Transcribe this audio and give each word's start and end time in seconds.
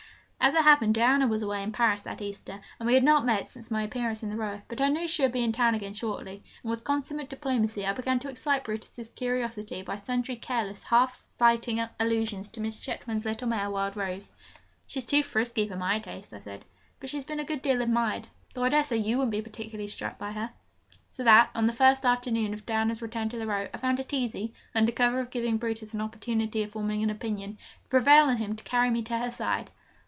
As 0.43 0.55
it 0.55 0.63
happened, 0.63 0.95
Diana 0.95 1.27
was 1.27 1.43
away 1.43 1.61
in 1.61 1.71
Paris 1.71 2.01
that 2.01 2.19
Easter, 2.19 2.59
and 2.79 2.87
we 2.87 2.95
had 2.95 3.03
not 3.03 3.25
met 3.25 3.47
since 3.47 3.69
my 3.69 3.83
appearance 3.83 4.23
in 4.23 4.31
the 4.31 4.35
Row; 4.35 4.59
but 4.67 4.81
I 4.81 4.87
knew 4.89 5.07
she 5.07 5.21
would 5.21 5.31
be 5.31 5.43
in 5.43 5.51
town 5.51 5.75
again 5.75 5.93
shortly, 5.93 6.41
and 6.63 6.71
with 6.71 6.83
consummate 6.83 7.29
diplomacy 7.29 7.85
I 7.85 7.93
began 7.93 8.17
to 8.19 8.27
excite 8.27 8.63
Brutus's 8.63 9.09
curiosity 9.09 9.83
by 9.83 9.97
sundry 9.97 10.35
careless, 10.35 10.81
half 10.81 11.13
slighting 11.13 11.79
allusions 11.99 12.47
to 12.49 12.59
Miss 12.59 12.79
Chetwynd's 12.79 13.23
little 13.23 13.47
mare, 13.49 13.69
Wild 13.69 13.95
Rose. 13.95 14.31
'She's 14.87 15.05
too 15.05 15.21
frisky 15.21 15.67
for 15.67 15.75
my 15.75 15.99
taste,' 15.99 16.33
I 16.33 16.39
said, 16.39 16.65
'but 16.99 17.11
she's 17.11 17.23
been 17.23 17.39
a 17.39 17.45
good 17.45 17.61
deal 17.61 17.79
admired, 17.83 18.27
though 18.55 18.63
I 18.63 18.69
dare 18.69 18.83
say 18.83 18.97
you 18.97 19.19
wouldn't 19.19 19.31
be 19.31 19.43
particularly 19.43 19.87
struck 19.89 20.17
by 20.17 20.31
her.' 20.31 20.49
So 21.11 21.23
that, 21.23 21.51
on 21.53 21.67
the 21.67 21.71
first 21.71 22.03
afternoon 22.03 22.55
of 22.55 22.65
Diana's 22.65 23.03
return 23.03 23.29
to 23.29 23.37
the 23.37 23.45
Row, 23.45 23.67
I 23.71 23.77
found 23.77 23.99
it 23.99 24.11
easy, 24.11 24.55
under 24.73 24.91
cover 24.91 25.19
of 25.19 25.29
giving 25.29 25.57
Brutus 25.57 25.93
an 25.93 26.01
opportunity 26.01 26.63
of 26.63 26.71
forming 26.71 27.03
an 27.03 27.11
opinion, 27.11 27.57
to 27.83 27.89
prevail 27.89 28.25
on 28.25 28.37
him 28.37 28.55
to 28.55 28.63
carry 28.63 28.89
me 28.89 29.03
to 29.03 29.17
her 29.19 29.29
side. 29.29 29.69